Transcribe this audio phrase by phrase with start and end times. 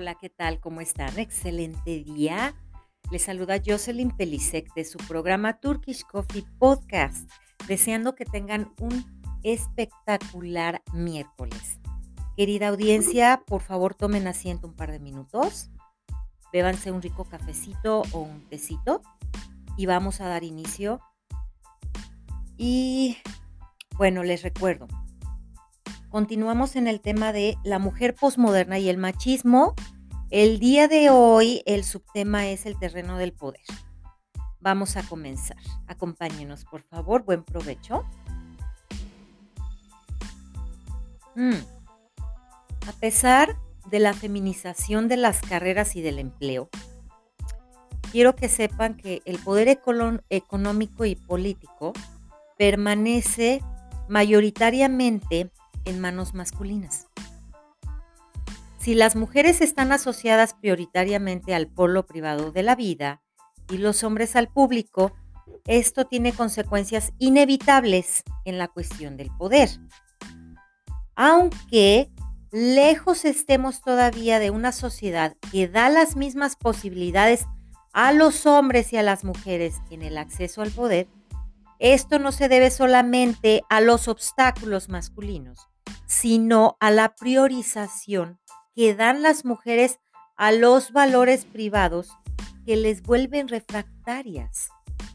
[0.00, 0.60] Hola, ¿qué tal?
[0.60, 1.18] ¿Cómo están?
[1.18, 2.54] Excelente día.
[3.10, 7.30] Les saluda Jocelyn Pelisek de su programa Turkish Coffee Podcast,
[7.68, 9.04] deseando que tengan un
[9.42, 11.80] espectacular miércoles.
[12.34, 15.70] Querida audiencia, por favor tomen asiento un par de minutos,
[16.50, 19.02] bébanse un rico cafecito o un tecito
[19.76, 21.02] y vamos a dar inicio.
[22.56, 23.18] Y
[23.98, 24.88] bueno, les recuerdo,
[26.10, 29.74] continuamos en el tema de la mujer posmoderna y el machismo.
[30.30, 33.62] El día de hoy el subtema es el terreno del poder.
[34.60, 35.56] Vamos a comenzar.
[35.86, 37.24] Acompáñenos, por favor.
[37.24, 38.04] Buen provecho.
[41.36, 41.54] Mm.
[42.88, 43.56] A pesar
[43.90, 46.68] de la feminización de las carreras y del empleo,
[48.10, 49.68] quiero que sepan que el poder
[50.28, 51.92] económico y político
[52.58, 53.62] permanece
[54.08, 55.50] mayoritariamente
[55.84, 57.06] en manos masculinas.
[58.78, 63.20] Si las mujeres están asociadas prioritariamente al polo privado de la vida
[63.70, 65.12] y los hombres al público,
[65.66, 69.68] esto tiene consecuencias inevitables en la cuestión del poder.
[71.14, 72.10] Aunque
[72.50, 77.46] lejos estemos todavía de una sociedad que da las mismas posibilidades
[77.92, 81.08] a los hombres y a las mujeres en el acceso al poder,
[81.78, 85.69] esto no se debe solamente a los obstáculos masculinos,
[86.06, 88.38] sino a la priorización
[88.74, 89.98] que dan las mujeres
[90.36, 92.10] a los valores privados
[92.64, 94.68] que les vuelven refractarias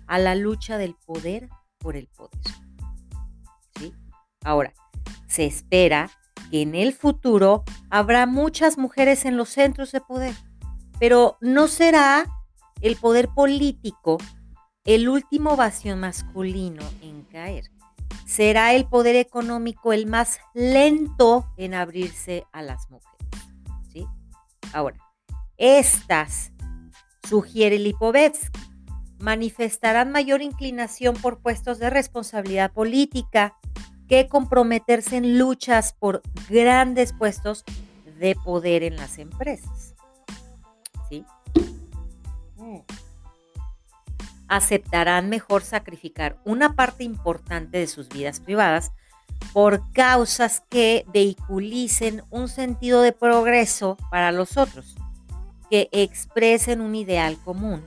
[0.07, 1.49] a la lucha del poder
[1.79, 2.39] por el poder.
[4.43, 4.73] Ahora,
[5.27, 6.11] se espera
[6.51, 10.35] que en el futuro habrá muchas mujeres en los centros de poder,
[10.99, 12.25] pero no será
[12.81, 14.17] el poder político
[14.83, 17.74] el último vacío masculino en caer
[18.25, 23.15] será el poder económico el más lento en abrirse a las mujeres.
[23.93, 24.05] ¿sí?
[24.73, 24.97] Ahora,
[25.57, 26.51] estas,
[27.27, 28.59] sugiere Lipovetsky,
[29.19, 33.55] manifestarán mayor inclinación por puestos de responsabilidad política
[34.07, 37.63] que comprometerse en luchas por grandes puestos
[38.19, 39.95] de poder en las empresas.
[41.09, 41.25] ¿Sí?
[42.57, 43.04] Mm
[44.47, 48.91] aceptarán mejor sacrificar una parte importante de sus vidas privadas
[49.53, 54.95] por causas que vehiculicen un sentido de progreso para los otros,
[55.69, 57.83] que expresen un ideal común,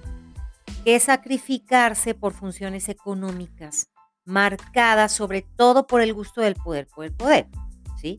[0.85, 3.89] que sacrificarse por funciones económicas
[4.25, 7.49] marcadas sobre todo por el gusto del poder, por el poder,
[8.01, 8.19] ¿sí?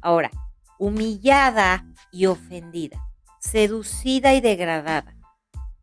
[0.00, 0.30] Ahora,
[0.78, 3.06] humillada y ofendida,
[3.40, 5.13] seducida y degradada,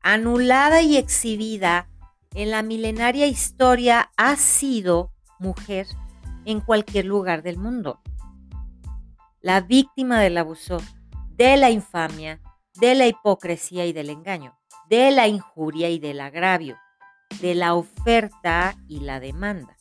[0.01, 1.88] anulada y exhibida
[2.34, 5.88] en la milenaria historia ha sido mujer
[6.45, 8.00] en cualquier lugar del mundo.
[9.41, 10.78] La víctima del abuso,
[11.35, 12.40] de la infamia,
[12.79, 14.57] de la hipocresía y del engaño,
[14.90, 16.78] de la injuria y del agravio,
[17.41, 19.78] de la oferta y la demanda.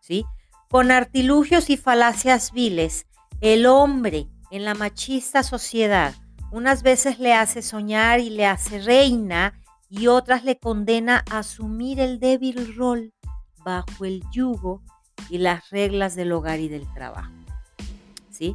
[0.00, 0.24] ¿Sí?
[0.68, 3.06] Con artilugios y falacias viles,
[3.40, 6.14] el hombre en la machista sociedad
[6.52, 9.58] unas veces le hace soñar y le hace reina
[9.88, 13.12] y otras le condena a asumir el débil rol
[13.64, 14.82] bajo el yugo
[15.30, 17.32] y las reglas del hogar y del trabajo.
[18.30, 18.54] ¿Sí?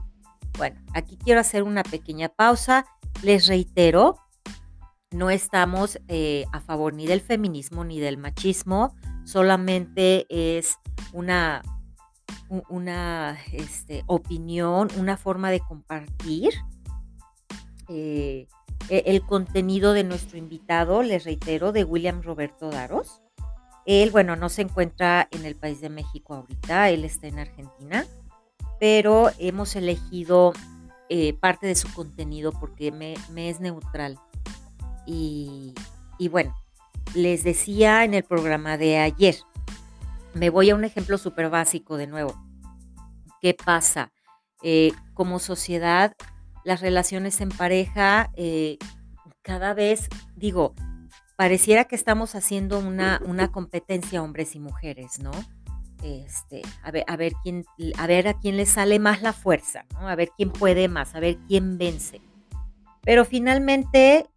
[0.57, 2.85] Bueno, aquí quiero hacer una pequeña pausa.
[3.23, 4.17] Les reitero,
[5.11, 10.77] no estamos eh, a favor ni del feminismo ni del machismo, solamente es
[11.13, 11.63] una,
[12.69, 16.53] una este, opinión, una forma de compartir
[17.89, 18.47] eh,
[18.89, 23.21] e, el contenido de nuestro invitado, les reitero, de William Roberto Daros.
[23.85, 28.05] Él, bueno, no se encuentra en el país de México ahorita, él está en Argentina,
[28.79, 30.53] pero hemos elegido
[31.09, 33.15] eh, parte de su contenido porque me,
[33.49, 34.19] es neutral.
[35.05, 35.73] Y,
[36.29, 36.53] bueno,
[37.15, 39.35] les decía en el programa de ayer,
[40.33, 42.35] me voy a un ejemplo súper básico de nuevo.
[43.41, 44.11] ¿Qué pasa?
[44.63, 46.13] Eh, como sociedad
[46.67, 48.77] las relaciones en pareja, eh,
[49.41, 50.75] cada vez, digo,
[51.37, 55.31] pareciera que estamos haciendo una, una competencia hombres y mujeres, ¿no?
[56.03, 57.63] Este, a ver, a ver quién,
[57.97, 60.09] a ver a quién le sale más la fuerza, ¿no?
[60.09, 62.19] A ver quién puede más, a ver quién vence.
[63.01, 64.27] Pero finalmente,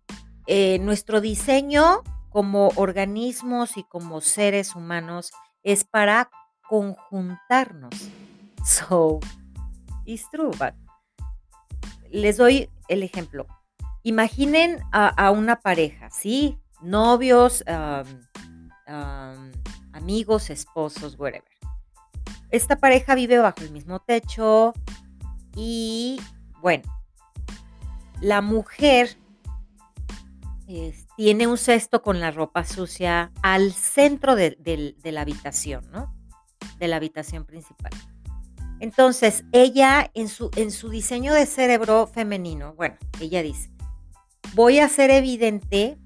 [0.46, 5.32] eh, nuestro diseño como organismos y como seres humanos
[5.64, 6.30] es para
[6.68, 8.08] conjuntarnos.
[8.64, 9.18] So,
[10.04, 10.74] it's true, but
[12.10, 13.46] les doy el ejemplo.
[14.02, 16.58] Imaginen a, una pareja, ¿sí?
[16.80, 17.64] Novios,
[19.92, 21.44] amigos, esposos, whatever.
[22.50, 24.72] Esta pareja vive bajo el mismo techo
[25.54, 26.20] y,
[26.60, 26.84] bueno,
[28.20, 29.16] la mujer
[31.16, 36.14] tiene un cesto con la ropa sucia al centro de, de la habitación, ¿no?
[36.78, 37.92] De la habitación principal.
[38.80, 43.70] Entonces, ella en su, en su diseño de cerebro femenino, bueno, ella dice,
[44.54, 45.98] voy a hacer evidente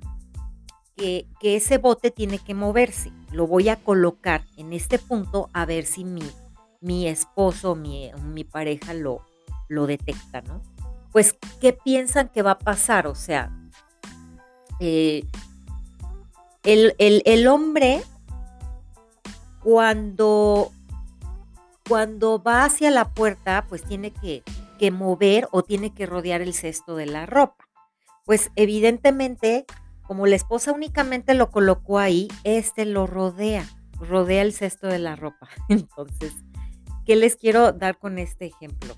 [0.96, 3.12] que, ese bote tiene que moverse.
[3.30, 6.22] Lo voy a colocar en este punto a ver si mi,
[6.80, 9.24] mi esposo, mi, mi pareja lo,
[9.68, 10.62] lo detecta, ¿no?
[11.12, 13.06] Pues, ¿qué piensan que va a pasar?
[13.06, 13.52] O sea,
[14.80, 15.24] eh,
[16.64, 18.02] el, hombre,
[19.62, 20.72] cuando,
[21.88, 24.42] cuando va hacia la puerta, pues tiene que,
[24.92, 27.64] mover o tiene que rodear el cesto de la ropa.
[28.26, 29.64] Pues evidentemente
[30.02, 33.66] como la esposa únicamente lo colocó ahí, este lo rodea,
[33.98, 35.48] rodea el cesto de la ropa.
[35.70, 36.34] Entonces,
[37.06, 38.94] ¿qué les quiero dar con este ejemplo?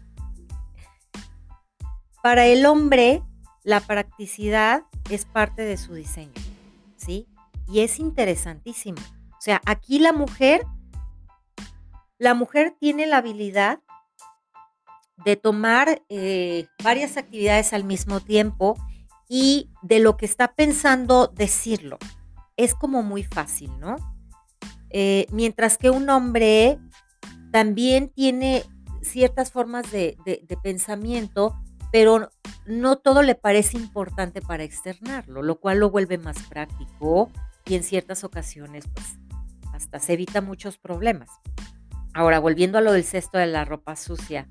[2.21, 3.23] Para el hombre,
[3.63, 6.33] la practicidad es parte de su diseño,
[6.97, 7.29] ¿sí?
[7.69, 9.01] Y es interesantísimo.
[9.31, 10.67] O sea, aquí la mujer,
[12.19, 13.81] la mujer tiene la habilidad
[15.25, 18.77] de tomar eh, varias actividades al mismo tiempo
[19.29, 21.99] y de lo que está pensando decirlo.
[22.57, 23.97] Es como muy fácil, ¿no?
[24.91, 26.79] Eh, mientras que un hombre
[27.51, 28.65] también tiene
[29.03, 30.17] ciertas formas de,
[30.63, 31.55] pensamiento,
[31.93, 32.31] pero
[32.67, 37.31] no todo le parece importante para externarlo, lo cual lo vuelve más práctico
[37.65, 39.19] y en ciertas ocasiones pues
[39.73, 41.29] hasta se evita muchos problemas.
[42.17, 44.49] Ahora, volviendo a lo del cesto de la ropa sucia,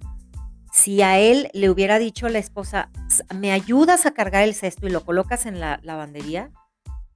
[0.71, 2.91] si a él le hubiera dicho la esposa,
[3.33, 6.51] ¿me ayudas a cargar el cesto y lo colocas en la lavandería?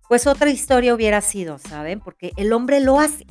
[0.07, 2.00] Pues otra historia hubiera sido, ¿saben?
[2.00, 3.28] Porque el hombre lo hace.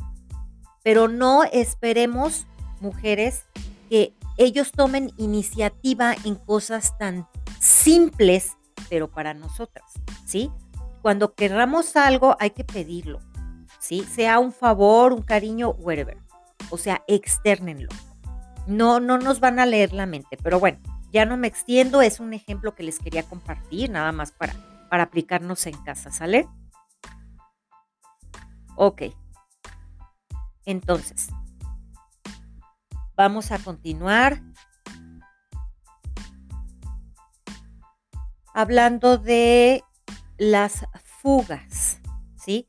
[0.85, 2.47] Pero no esperemos,
[2.81, 3.47] mujeres,
[3.91, 7.27] que ellos tomen iniciativa en cosas tan
[7.59, 8.53] simples,
[8.89, 9.91] pero para nosotras,
[10.25, 10.53] ¿sí?
[11.03, 13.19] Cuando querramos algo hay que pedirlo,
[13.81, 14.05] ¿sí?
[14.05, 16.28] Sea un favor, un cariño, whatever.
[16.71, 17.89] O sea, externenlo.
[18.67, 20.79] No, no nos van a leer la mente, pero bueno,
[21.13, 24.55] ya no me extiendo, es un ejemplo que les quería compartir, nada más para,
[24.91, 26.47] para aplicarnos en casa, ¿sale?
[28.77, 29.03] Ok.
[30.67, 31.29] Entonces,
[33.17, 34.43] vamos a continuar
[38.53, 39.83] hablando de
[40.37, 42.01] las fugas,
[42.37, 42.67] ¿sí?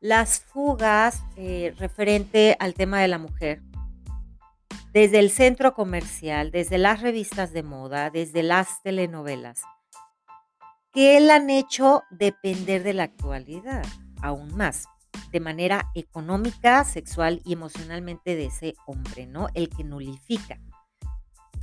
[0.00, 3.62] Las fugas eh, referente al tema de la mujer
[4.92, 9.62] desde el centro comercial, desde las revistas de moda, desde las telenovelas,
[10.92, 13.84] que la han hecho depender de la actualidad,
[14.22, 14.86] aún más,
[15.32, 19.48] de manera económica, sexual y emocionalmente de ese hombre, ¿no?
[19.54, 20.60] El que nulifica.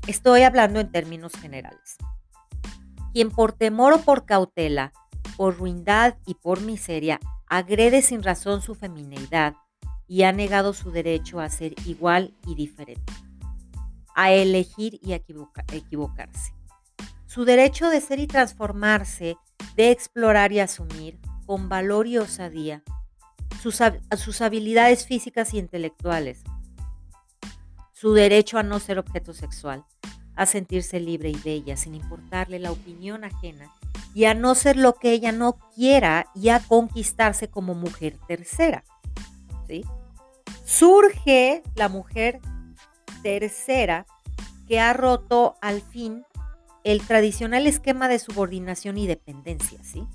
[0.07, 1.95] Estoy hablando en términos generales.
[3.13, 4.91] Quien por temor o por cautela,
[5.37, 9.55] por ruindad y por miseria, agrede sin razón su femineidad,
[10.07, 13.11] y ha negado su derecho a ser igual y diferente,
[14.15, 15.21] a elegir y a
[15.71, 16.53] equivocarse.
[17.25, 19.37] Su derecho de ser y transformarse,
[19.75, 22.83] de explorar y asumir con valor y osadía
[23.61, 23.79] sus,
[24.17, 26.43] sus habilidades físicas y intelectuales,
[27.91, 29.85] su derecho a no ser objeto sexual,
[30.35, 33.71] a sentirse libre y bella sin importarle la opinión ajena
[34.15, 38.85] y a no ser lo que ella no quiera y a conquistarse como mujer tercera.
[40.63, 42.39] Surge la mujer
[43.23, 44.05] tercera
[44.69, 46.23] que ha roto al fin
[46.85, 50.07] el tradicional esquema de subordinación y dependencia, ¿sí?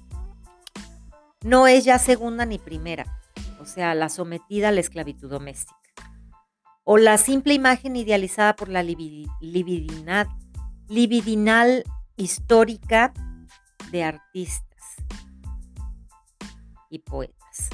[1.45, 3.21] No es ya segunda ni primera,
[3.61, 5.77] o sea, la sometida a la esclavitud doméstica.
[6.85, 8.83] O la simple imagen idealizada por la
[10.89, 11.85] libidinal
[12.17, 13.13] histórica
[13.91, 14.97] de artistas
[16.91, 17.71] y poetas.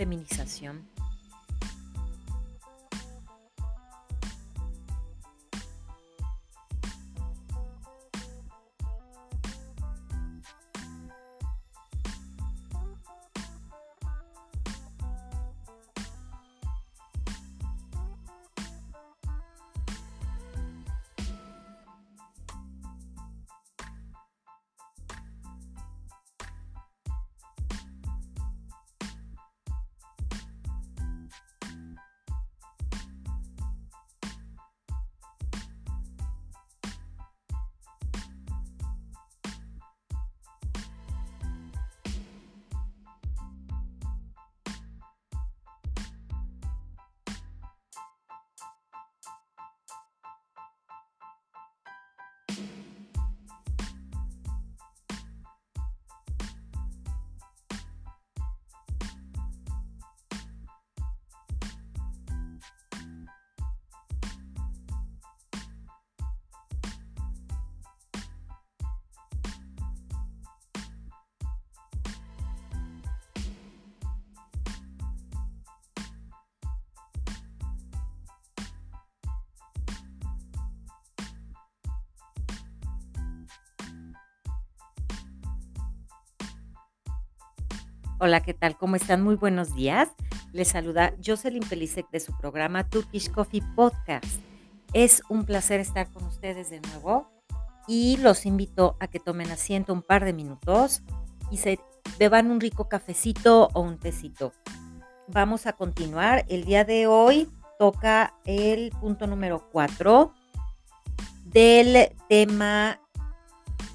[0.00, 0.88] Feminización.
[88.22, 88.76] Hola, ¿qué tal?
[88.76, 89.22] ¿Cómo están?
[89.22, 90.10] Muy buenos días.
[90.52, 94.42] Les saluda Jocelyn Pelisek de su programa Turkish Coffee Podcast.
[94.92, 97.30] Es un placer estar con ustedes de nuevo
[97.88, 101.02] y los invito a que tomen asiento un par de minutos
[101.50, 101.80] y se
[102.18, 104.52] beban un rico cafecito o un tecito.
[105.28, 106.44] Vamos a continuar.
[106.50, 107.48] El día de hoy
[107.78, 110.34] toca el punto número 4
[111.46, 113.00] del tema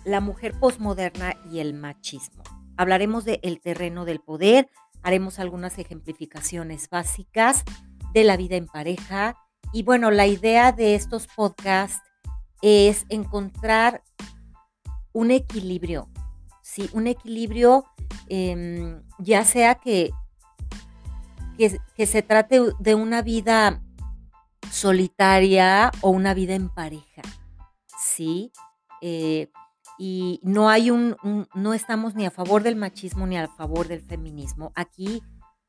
[0.04, 2.55] la mujer posmoderna y el machismo.
[2.78, 4.70] Hablaremos del el terreno del poder,
[5.04, 7.64] haremos algunas ejemplificaciones básicas
[8.14, 9.36] de la vida en pareja.
[9.72, 12.02] Y bueno, la idea de estos podcasts
[12.62, 14.04] es encontrar
[15.14, 16.10] un equilibrio,
[16.62, 16.90] ¿sí?
[16.94, 17.86] Un equilibrio
[18.28, 20.12] em, ya sea que,
[21.58, 23.82] que, se trate de una vida
[24.72, 27.22] solitaria o una vida en pareja,
[27.98, 28.52] ¿sí?
[29.02, 29.50] Eh,
[29.98, 31.16] y no hay un,
[31.54, 34.72] no estamos ni a favor del machismo ni a favor del feminismo.
[34.76, 35.24] Aquí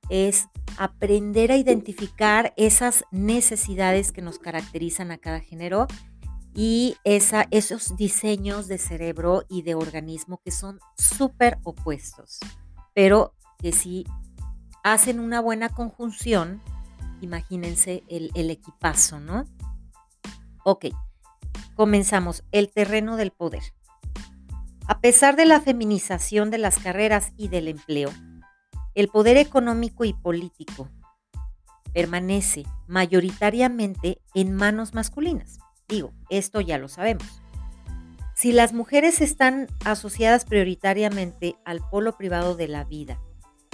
[0.08, 5.86] es aprender a identificar esas necesidades que nos caracterizan a cada género
[6.54, 12.40] y esa, esos diseños de cerebro y de organismo que son súper opuestos,
[12.94, 14.06] pero que si
[14.82, 16.62] hacen una buena conjunción,
[17.20, 19.44] imagínense el, el equipazo, ¿no?
[20.64, 20.86] Ok,
[21.74, 22.42] comenzamos.
[22.52, 23.75] El terreno del poder.
[24.88, 28.10] A pesar de la feminización de las carreras y del empleo,
[28.94, 30.88] el poder económico y político
[31.92, 35.58] permanece mayoritariamente en manos masculinas.
[35.88, 37.42] Digo, esto ya lo sabemos.
[38.34, 43.20] Si las mujeres están asociadas prioritariamente al polo privado de la vida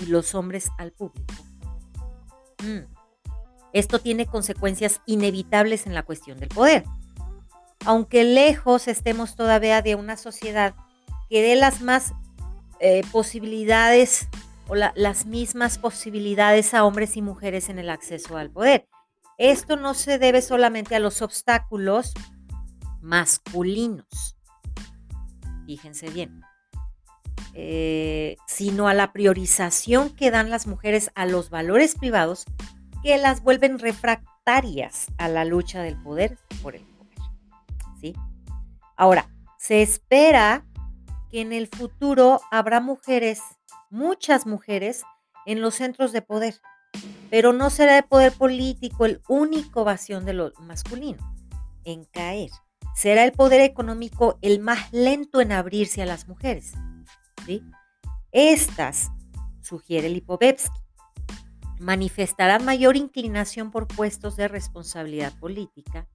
[0.00, 1.34] y los hombres al público,
[2.62, 2.90] mm,
[3.72, 6.84] esto tiene consecuencias inevitables en la cuestión del poder.
[7.84, 10.74] Aunque lejos estemos todavía de una sociedad
[11.32, 12.12] que dé las más
[12.78, 14.28] eh, posibilidades
[14.68, 18.86] o las mismas posibilidades a hombres y mujeres en el acceso al poder.
[19.38, 22.12] Esto no se debe solamente a los obstáculos
[23.00, 24.36] masculinos,
[25.64, 26.42] fíjense bien,
[27.54, 32.44] eh, sino a la priorización que dan las mujeres a los valores privados
[33.02, 37.16] que las vuelven refractarias a la lucha del poder por el poder.
[38.02, 38.14] ¿sí?
[38.98, 40.66] Ahora, se espera
[41.32, 43.40] que en el futuro habrá mujeres,
[43.90, 45.02] muchas mujeres,
[45.46, 46.60] en los centros de poder,
[47.30, 51.34] pero no será el poder político el único vacío de lo masculino
[51.84, 52.50] en caer.
[52.94, 56.74] Será el poder económico el más lento en abrirse a las mujeres.
[58.30, 59.10] Estas,
[59.62, 60.78] sugiere Lipovetsky,
[61.80, 66.06] manifestarán mayor inclinación por puestos de responsabilidad política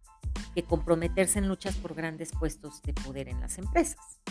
[0.54, 4.22] que comprometerse en luchas por grandes puestos de poder en las empresas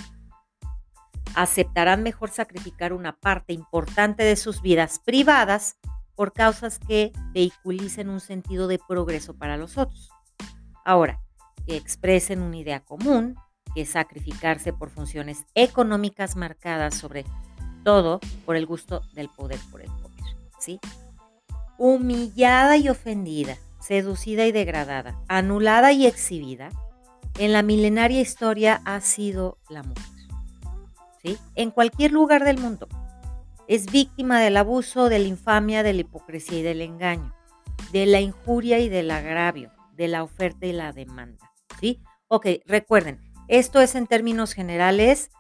[1.37, 5.77] aceptarán mejor sacrificar una parte importante de sus vidas privadas
[6.17, 10.11] por causas que vehiculicen un sentido de progreso para los otros.
[10.85, 11.21] Ahora,
[11.67, 13.37] que expresen una idea común,
[13.75, 17.27] que sacrificarse por funciones económicas marcadas sobre
[17.85, 20.19] todo por el gusto del poder por el poder,
[20.59, 20.81] ¿sí?
[21.77, 26.71] Humillada y ofendida, seducida y degradada, anulada y exhibida,
[27.39, 30.16] en la milenaria historia ha sido la mujer
[31.55, 32.89] en cualquier lugar del mundo.
[33.69, 37.35] es víctima del abuso, de la infamia, de la hipocresía y del engaño,
[37.93, 41.51] de la injuria y del agravio, de la oferta y la demanda.
[41.81, 42.01] ¿Sí?
[42.29, 45.31] Ok, recuerden, esto es en términos generales,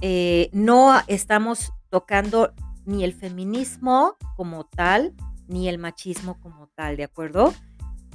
[0.00, 2.52] eh, no estamos tocando
[2.84, 5.14] ni el feminismo como tal,
[5.46, 7.52] ni el machismo como tal, ¿de acuerdo?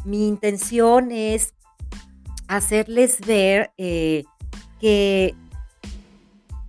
[0.05, 1.53] Mi intención es
[2.47, 4.23] hacerles ver eh,
[4.79, 5.35] que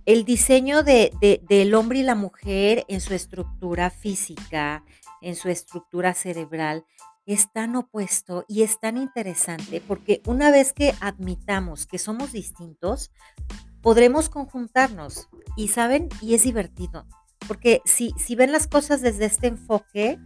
[0.05, 4.83] el diseño de, del hombre y la mujer en su estructura física,
[5.21, 6.85] en su estructura cerebral,
[7.25, 13.11] es tan opuesto y es tan interesante porque una vez que admitamos que somos distintos,
[13.81, 17.07] podremos conjuntarnos y saben, y es divertido,
[17.47, 20.19] porque si, si ven las cosas desde este enfoque,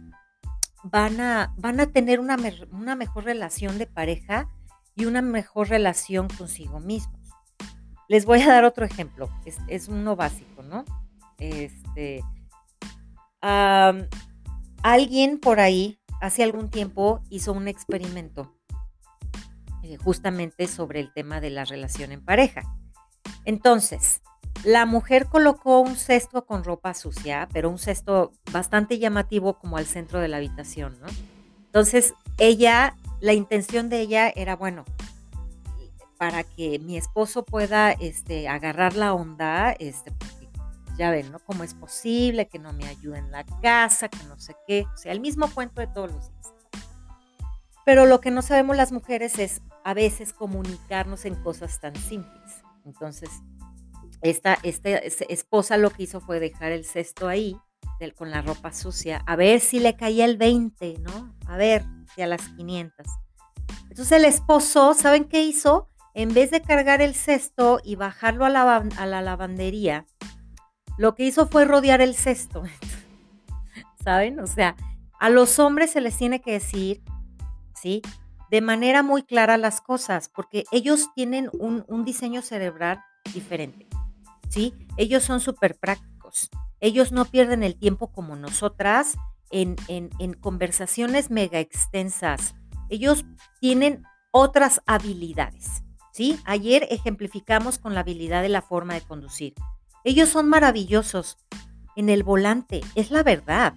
[0.82, 2.36] van a, van a tener una,
[2.70, 4.48] una mejor relación de pareja
[4.94, 7.19] y una mejor relación consigo mismos.
[8.10, 9.30] Les voy a dar otro ejemplo,
[9.68, 10.84] es, uno básico, ¿no?
[11.38, 12.24] Este,
[14.82, 18.52] alguien por ahí hace algún tiempo hizo un experimento
[19.84, 22.62] eh, justamente sobre el tema de la relación en pareja.
[23.44, 24.22] Entonces,
[24.64, 29.86] la mujer colocó un cesto con ropa sucia, pero un cesto bastante llamativo como al
[29.86, 31.06] centro de la habitación, ¿no?
[31.66, 34.84] Entonces, ella, la intención de ella era, bueno,
[36.20, 40.12] para que mi esposo pueda este, agarrar la onda, este,
[40.98, 41.38] ya ven, ¿no?
[41.38, 44.84] ¿Cómo es posible que no me ayude en la casa, que no sé qué?
[44.92, 46.52] O sea, el mismo cuento de todos los días.
[47.86, 52.62] Pero lo que no sabemos las mujeres es a veces comunicarnos en cosas tan simples.
[52.84, 53.30] Entonces,
[54.20, 57.56] esta, esta esposa lo que hizo fue dejar el cesto ahí
[58.16, 61.34] con la ropa sucia, a ver si le caía el 20, ¿no?
[61.46, 61.84] A ver
[62.14, 63.06] si a las 500.
[63.90, 65.88] Entonces el esposo, ¿saben qué hizo?
[66.14, 70.06] En vez de cargar el cesto y bajarlo a la, a la lavandería,
[70.98, 72.62] lo que hizo fue rodear el cesto.
[74.04, 74.40] ¿Saben?
[74.40, 74.76] O sea,
[75.18, 77.02] a los hombres se les tiene que decir,
[77.74, 78.02] ¿sí?
[78.50, 83.00] De manera muy clara las cosas, porque ellos tienen un, un diseño cerebral
[83.32, 83.90] diferente.
[84.50, 84.74] ¿sí?
[84.98, 86.50] Ellos son súper prácticos.
[86.80, 89.16] Ellos no pierden el tiempo como nosotras
[89.50, 92.54] en, en, conversaciones mega extensas.
[92.88, 93.24] Ellos
[93.60, 95.82] tienen otras habilidades,
[96.44, 99.54] Ayer ejemplificamos con la habilidad de la forma de conducir.
[100.04, 101.38] Ellos son maravillosos
[101.96, 103.74] en el volante, es la verdad.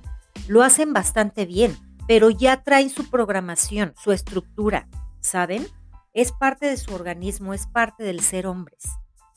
[0.47, 1.77] Lo hacen bastante bien,
[2.07, 4.87] pero ya traen su programación, su estructura,
[5.19, 5.67] ¿saben?
[6.13, 8.83] Es parte de su organismo, es parte del ser hombres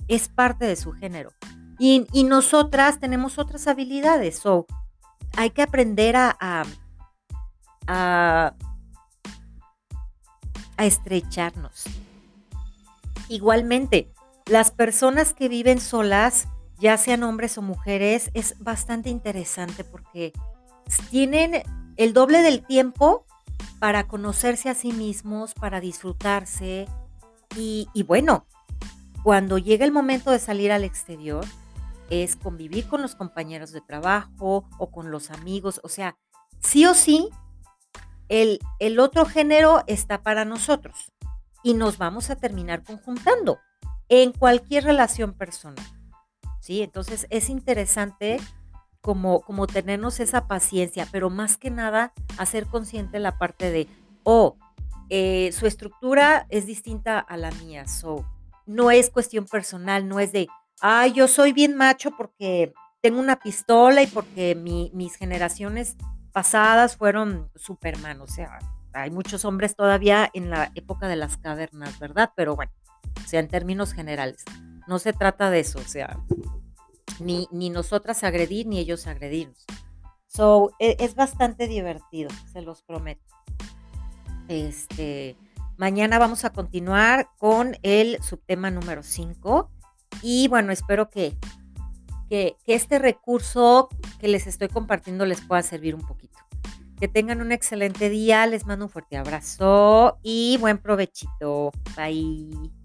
[0.08, 1.32] es parte de su género.
[1.78, 4.66] Y, nosotras tenemos otras habilidades, so
[5.36, 6.64] hay que aprender a, a,
[10.76, 11.84] a, estrecharnos.
[13.28, 14.12] Igualmente,
[14.46, 16.46] las personas que viven solas,
[16.78, 20.32] ya sean hombres o mujeres, es bastante interesante porque
[21.10, 21.62] tienen
[21.96, 23.26] el doble del tiempo
[23.80, 26.86] para conocerse a sí mismos, para disfrutarse.
[27.56, 28.46] Y, bueno,
[29.22, 31.44] cuando llega el momento de salir al exterior,
[32.10, 35.80] es convivir con los compañeros de trabajo o con los amigos.
[35.82, 36.16] O sea,
[36.60, 37.30] sí o sí,
[38.28, 41.15] el, el otro género está para nosotros
[41.66, 43.58] y nos vamos a terminar conjuntando
[44.08, 45.84] en cualquier relación personal.
[46.60, 46.80] ¿Sí?
[46.80, 48.38] Entonces es interesante
[49.00, 53.88] como, como tenernos esa paciencia, pero más que nada hacer consciente la parte de,
[54.22, 54.56] oh,
[55.08, 58.24] eh, su estructura es distinta a la mía, so
[58.64, 60.46] no es cuestión personal, no es de,
[60.80, 65.96] ay, yo soy bien macho porque tengo una pistola y porque mis generaciones
[66.30, 68.60] pasadas fueron Superman, o sea,
[69.02, 72.32] hay muchos hombres todavía en la época de las cavernas, ¿verdad?
[72.36, 72.72] Pero bueno,
[73.24, 74.44] o sea, en términos generales,
[74.86, 76.18] no se trata de eso, o sea,
[77.20, 79.64] ni, ni nosotras agredir ni ellos agredirnos.
[80.26, 83.22] So, e, es bastante divertido, se los prometo.
[84.48, 85.36] Este,
[85.78, 89.70] Mañana vamos a continuar con el subtema número 5
[90.22, 91.36] y bueno, espero que,
[92.30, 96.35] que, este recurso que les estoy compartiendo les pueda servir un poquito.
[96.98, 101.72] Que tengan un excelente día, les mando un fuerte abrazo y buen provechito.
[101.96, 102.75] Bye.